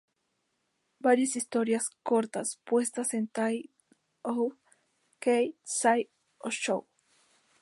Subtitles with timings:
[0.97, 3.57] Varias historias cortas, puestas en Tai,
[4.23, 4.47] Hou,
[5.19, 6.01] Kei, Sai
[6.49, 6.83] y Sou.